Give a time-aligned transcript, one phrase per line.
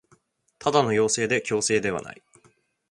[0.57, 2.23] ただの要請で強制ではない